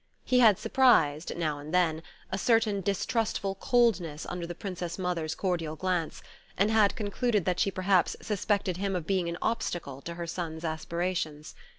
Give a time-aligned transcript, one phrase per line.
[0.25, 2.01] He had surprised, now and then,
[2.31, 6.23] a certain distrustful coldness under the Princess Mother's cordial glance,
[6.57, 10.65] and had concluded that she perhaps suspected him of being an obstacle to her son's
[10.65, 11.53] aspirations.